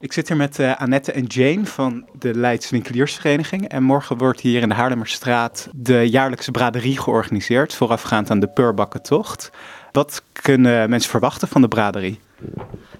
Ik 0.00 0.12
zit 0.12 0.28
hier 0.28 0.36
met 0.36 0.58
uh, 0.58 0.76
Annette 0.76 1.12
en 1.12 1.24
Jane 1.24 1.66
van 1.66 2.04
de 2.18 2.34
Leids 2.34 2.70
Winkeliersvereniging. 2.70 3.68
En 3.68 3.82
morgen 3.82 4.18
wordt 4.18 4.40
hier 4.40 4.62
in 4.62 4.68
de 4.68 4.74
Haarlemmerstraat 4.74 5.68
de 5.74 6.10
jaarlijkse 6.10 6.50
braderie 6.50 6.98
georganiseerd, 6.98 7.74
voorafgaand 7.74 8.30
aan 8.30 8.40
de 8.40 8.48
Peurbakkentocht. 8.48 9.50
Wat 9.92 10.22
kunnen 10.32 10.90
mensen 10.90 11.10
verwachten 11.10 11.48
van 11.48 11.60
de 11.60 11.68
braderie? 11.68 12.20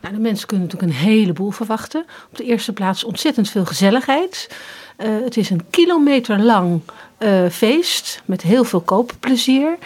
Nou, 0.01 0.15
de 0.15 0.21
mensen 0.21 0.47
kunnen 0.47 0.67
natuurlijk 0.67 0.93
een 0.93 0.99
heleboel 0.99 1.51
verwachten. 1.51 2.05
Op 2.31 2.37
de 2.37 2.45
eerste 2.45 2.73
plaats 2.73 3.05
ontzettend 3.05 3.51
veel 3.51 3.65
gezelligheid. 3.65 4.57
Uh, 4.99 5.07
het 5.25 5.37
is 5.37 5.51
een 5.51 5.65
kilometer 5.71 6.39
lang 6.39 6.81
uh, 7.19 7.49
feest 7.49 8.23
met 8.25 8.43
heel 8.43 8.65
veel 8.65 8.81
koopplezier. 8.81 9.79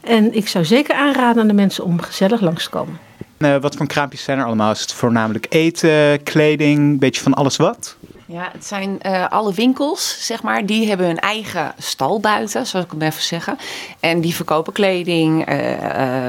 En 0.00 0.34
ik 0.34 0.48
zou 0.48 0.64
zeker 0.64 0.94
aanraden 0.94 1.42
aan 1.42 1.48
de 1.48 1.54
mensen 1.54 1.84
om 1.84 2.00
gezellig 2.00 2.40
langs 2.40 2.64
te 2.64 2.70
komen. 2.70 2.98
Uh, 3.44 3.56
wat 3.56 3.76
voor 3.76 3.86
kraampjes 3.86 4.22
zijn 4.22 4.38
er 4.38 4.44
allemaal? 4.44 4.70
Is 4.70 4.80
het 4.80 4.92
voornamelijk 4.92 5.46
eten, 5.48 6.22
kleding, 6.22 6.78
een 6.78 6.98
beetje 6.98 7.22
van 7.22 7.34
alles 7.34 7.56
wat? 7.56 7.96
Ja, 8.26 8.48
het 8.52 8.64
zijn 8.64 8.98
uh, 9.06 9.28
alle 9.28 9.54
winkels, 9.54 10.16
zeg 10.26 10.42
maar, 10.42 10.66
die 10.66 10.88
hebben 10.88 11.06
hun 11.06 11.18
eigen 11.18 11.74
stal 11.78 12.20
buiten, 12.20 12.66
zoals 12.66 12.86
ik 12.86 12.92
het 12.92 13.02
even 13.02 13.22
zeggen. 13.22 13.58
En 14.00 14.20
die 14.20 14.34
verkopen 14.34 14.72
kleding, 14.72 15.52
uh, 15.52 16.28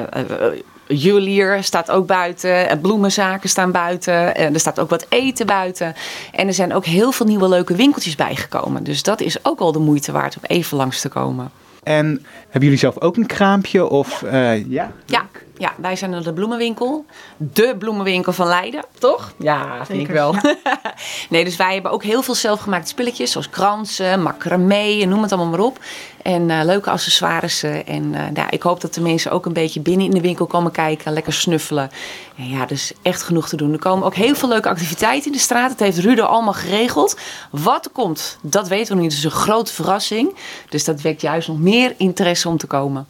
juwelier 0.88 1.64
staat 1.64 1.92
ook 1.92 2.08
buiten, 2.08 2.80
bloemenzaken 2.82 3.50
staan 3.50 3.72
buiten, 3.72 4.36
er 4.36 4.60
staat 4.60 4.80
ook 4.80 4.90
wat 4.90 5.06
eten 5.10 5.46
buiten. 5.46 5.96
En 6.32 6.48
er 6.48 6.54
zijn 6.54 6.74
ook 6.74 6.86
heel 6.86 7.12
veel 7.12 7.26
nieuwe 7.26 7.50
leuke 7.50 7.76
winkeltjes 7.76 8.16
bijgekomen. 8.16 8.84
Dus 8.84 9.04
dat 9.04 9.22
is 9.22 9.46
ook 9.46 9.60
al 9.60 9.72
de 9.72 9.80
moeite 9.80 10.12
waard 10.12 10.36
om 10.36 10.44
even 10.44 10.78
langs 10.78 11.02
te 11.02 11.10
komen. 11.10 11.52
En 11.84 12.06
hebben 12.44 12.62
jullie 12.62 12.78
zelf 12.78 13.02
ook 13.02 13.18
een 13.18 13.26
kraampje? 13.26 13.90
Of, 13.90 14.22
uh, 14.22 14.70
ja? 14.70 14.92
ja, 15.06 15.26
ja, 15.58 15.74
wij 15.78 15.96
zijn 15.96 16.22
de 16.22 16.34
bloemenwinkel. 16.34 17.06
De 17.38 17.76
bloemenwinkel 17.80 18.34
van 18.34 18.48
Leiden, 18.48 18.86
toch? 19.00 19.34
Ja, 19.38 19.86
vind 19.86 20.02
ik 20.02 20.08
wel. 20.08 20.36
nee, 21.30 21.44
dus 21.44 21.56
wij 21.56 21.74
hebben 21.74 21.92
ook 21.92 22.04
heel 22.04 22.22
veel 22.22 22.36
zelfgemaakte 22.36 22.88
spulletjes, 22.88 23.32
zoals 23.32 23.50
kransen, 23.50 24.22
macramé, 24.22 25.06
noem 25.06 25.22
het 25.22 25.32
allemaal 25.32 25.52
maar 25.52 25.66
op. 25.66 25.80
En 26.22 26.50
uh, 26.50 26.60
leuke 26.64 26.90
accessoires. 26.90 27.64
En 27.64 28.14
uh, 28.14 28.22
ja, 28.34 28.52
ik 28.52 28.62
hoop 28.62 28.82
dat 28.82 28.94
de 28.94 29.02
mensen 29.02 29.32
ook 29.32 29.46
een 29.46 29.54
beetje 29.54 29.80
binnen 29.80 30.06
in 30.06 30.12
de 30.12 30.22
winkel 30.22 30.46
komen 30.46 30.72
kijken, 30.72 31.14
lekker 31.14 31.34
snuffelen. 31.34 31.90
En 32.38 32.50
ja, 32.50 32.66
dus 32.66 32.94
echt 33.02 33.24
genoeg 33.24 33.50
te 33.50 33.56
doen. 33.56 33.74
Er 33.74 33.80
komen 33.80 34.06
ook 34.06 34.16
heel 34.16 34.36
veel 34.36 34.50
leuke 34.50 34.70
activiteiten 34.70 35.26
in 35.26 35.38
de 35.38 35.44
straat. 35.44 35.70
Dat 35.70 35.80
heeft 35.80 35.98
Rude 35.98 36.26
allemaal 36.26 36.54
geregeld. 36.54 37.18
Wat 37.52 37.86
er 37.86 37.92
komt, 37.92 38.38
dat 38.42 38.68
weten 38.68 38.96
we 38.96 39.02
niet. 39.02 39.12
Het 39.12 39.20
is 39.20 39.26
een 39.26 39.32
grote 39.32 39.74
verrassing. 39.74 40.36
Dus 40.70 40.84
dat 40.84 41.02
wekt 41.02 41.22
juist 41.22 41.48
nog 41.48 41.60
meer 41.60 41.94
interesse 41.98 42.50
om 42.50 42.58
te 42.58 42.68
komen. 42.68 43.08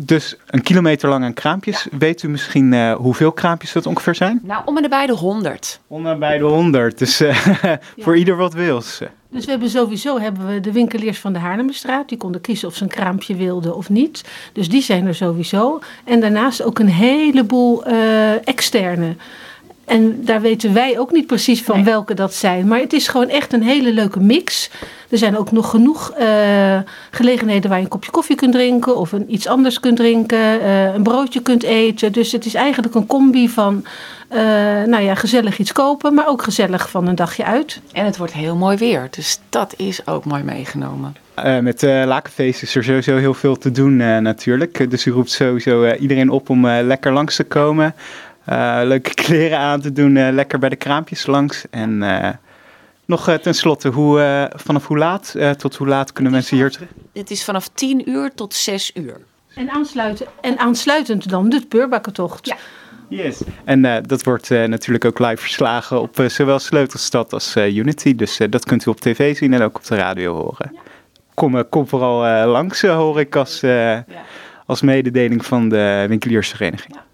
Dus 0.00 0.36
een 0.46 0.62
kilometer 0.62 1.08
lang 1.08 1.24
aan 1.24 1.34
kraampjes. 1.34 1.86
Weet 1.98 2.22
u 2.22 2.28
misschien 2.28 2.72
uh, 2.72 2.94
hoeveel 2.94 3.32
kraampjes 3.32 3.72
dat 3.72 3.86
ongeveer 3.86 4.14
zijn? 4.14 4.40
Nou, 4.42 4.62
om 4.64 4.76
en 4.76 4.90
bij 4.90 5.06
de 5.06 5.12
100. 5.12 5.80
Om 5.86 6.06
en 6.06 6.18
bij 6.18 6.38
de 6.38 6.44
100. 6.44 6.98
Dus 6.98 7.20
uh, 7.20 7.46
ja. 7.62 7.80
voor 7.98 8.16
ieder 8.16 8.36
wat 8.36 8.54
wils. 8.54 9.00
Dus 9.30 9.44
we 9.44 9.50
hebben 9.50 9.70
sowieso 9.70 10.18
hebben 10.18 10.46
we 10.46 10.60
de 10.60 10.72
winkeliers 10.72 11.18
van 11.18 11.32
de 11.32 11.38
Haarlemmerstraat. 11.38 12.08
Die 12.08 12.18
konden 12.18 12.40
kiezen 12.40 12.68
of 12.68 12.74
ze 12.74 12.82
een 12.82 12.88
kraampje 12.88 13.34
wilden 13.34 13.76
of 13.76 13.88
niet. 13.88 14.24
Dus 14.52 14.68
die 14.68 14.82
zijn 14.82 15.06
er 15.06 15.14
sowieso. 15.14 15.80
En 16.04 16.20
daarnaast 16.20 16.62
ook 16.62 16.78
een 16.78 16.88
heleboel 16.88 17.88
uh, 17.88 18.48
externe. 18.48 19.16
En 19.86 20.24
daar 20.24 20.40
weten 20.40 20.72
wij 20.72 20.98
ook 20.98 21.12
niet 21.12 21.26
precies 21.26 21.62
van 21.62 21.74
nee. 21.74 21.84
welke 21.84 22.14
dat 22.14 22.34
zijn. 22.34 22.66
Maar 22.68 22.78
het 22.78 22.92
is 22.92 23.08
gewoon 23.08 23.28
echt 23.28 23.52
een 23.52 23.62
hele 23.62 23.92
leuke 23.92 24.20
mix. 24.20 24.70
Er 25.08 25.18
zijn 25.18 25.36
ook 25.36 25.52
nog 25.52 25.70
genoeg 25.70 26.12
uh, 26.20 26.78
gelegenheden 27.10 27.68
waar 27.68 27.78
je 27.78 27.84
een 27.84 27.90
kopje 27.90 28.10
koffie 28.10 28.36
kunt 28.36 28.52
drinken. 28.52 28.96
Of 28.96 29.12
een, 29.12 29.32
iets 29.32 29.46
anders 29.46 29.80
kunt 29.80 29.96
drinken. 29.96 30.60
Uh, 30.60 30.94
een 30.94 31.02
broodje 31.02 31.40
kunt 31.40 31.62
eten. 31.62 32.12
Dus 32.12 32.32
het 32.32 32.44
is 32.44 32.54
eigenlijk 32.54 32.94
een 32.94 33.06
combi 33.06 33.48
van 33.48 33.84
uh, 34.32 34.38
nou 34.86 35.02
ja, 35.02 35.14
gezellig 35.14 35.58
iets 35.58 35.72
kopen. 35.72 36.14
Maar 36.14 36.28
ook 36.28 36.42
gezellig 36.42 36.90
van 36.90 37.06
een 37.06 37.14
dagje 37.14 37.44
uit. 37.44 37.80
En 37.92 38.04
het 38.04 38.16
wordt 38.16 38.32
heel 38.32 38.56
mooi 38.56 38.76
weer. 38.76 39.08
Dus 39.10 39.40
dat 39.48 39.74
is 39.76 40.06
ook 40.06 40.24
mooi 40.24 40.42
meegenomen. 40.42 41.16
Uh, 41.44 41.58
met 41.58 41.82
uh, 41.82 42.02
Lakenfeest 42.06 42.62
is 42.62 42.74
er 42.74 42.84
sowieso 42.84 43.16
heel 43.16 43.34
veel 43.34 43.56
te 43.56 43.70
doen 43.70 44.00
uh, 44.00 44.18
natuurlijk. 44.18 44.90
Dus 44.90 45.06
u 45.06 45.10
roept 45.10 45.30
sowieso 45.30 45.92
iedereen 45.92 46.30
op 46.30 46.50
om 46.50 46.66
lekker 46.66 47.12
langs 47.12 47.36
te 47.36 47.44
komen. 47.44 47.94
Uh, 48.48 48.80
leuke 48.84 49.14
kleren 49.24 49.58
aan 49.58 49.80
te 49.80 49.92
doen, 49.92 50.16
uh, 50.16 50.28
lekker 50.30 50.58
bij 50.58 50.68
de 50.68 50.76
kraampjes 50.76 51.26
langs. 51.26 51.64
En 51.70 52.02
uh, 52.02 52.28
nog 53.04 53.38
tenslotte, 53.42 53.88
hoe, 53.88 54.50
vanaf 54.54 54.86
hoe 54.86 54.98
laat 54.98 55.34
tot 55.56 55.76
hoe 55.76 55.86
laat 55.86 56.12
kunnen 56.12 56.32
mensen 56.32 56.56
hier 56.56 56.70
terug? 56.70 56.88
Het 57.12 57.30
is 57.30 57.44
vanaf 57.44 57.68
10 57.68 58.10
uur 58.10 58.34
tot 58.34 58.54
6 58.54 58.90
uur. 58.94 59.20
En, 59.54 59.70
aansluiten, 59.70 60.26
en 60.40 60.58
aansluitend 60.58 61.30
dan 61.30 61.48
de 61.48 61.66
Peurbakkentocht. 61.68 62.46
Ja. 62.46 62.56
Yes. 63.08 63.40
En 63.64 64.02
dat 64.06 64.24
wordt 64.24 64.48
natuurlijk 64.48 65.04
ook 65.04 65.18
live 65.18 65.36
verslagen 65.36 66.00
op 66.00 66.24
zowel 66.26 66.58
Sleutelstad 66.58 67.32
als 67.32 67.56
Unity. 67.56 68.14
Dus 68.14 68.40
dat 68.50 68.64
kunt 68.64 68.86
u 68.86 68.90
op 68.90 69.00
tv 69.00 69.36
zien 69.36 69.52
en 69.52 69.62
ook 69.62 69.76
op 69.76 69.84
de 69.84 69.96
radio 69.96 70.34
horen. 70.34 70.70
Ja. 70.72 70.80
Kom, 71.34 71.68
kom 71.68 71.88
vooral 71.88 72.46
langs, 72.46 72.82
hoor 72.82 73.20
ik 73.20 73.36
als, 73.36 73.60
ja. 73.60 74.04
als 74.66 74.82
mededeling 74.82 75.46
van 75.46 75.68
de 75.68 76.04
winkeliersvereniging. 76.08 76.94
Ja. 76.94 77.05